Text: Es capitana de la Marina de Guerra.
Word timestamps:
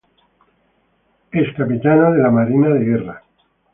Es 1.31 1.53
capitana 1.55 2.09
de 2.09 2.23
la 2.23 2.31
Marina 2.31 2.69
de 2.69 2.79
Guerra. 2.83 3.23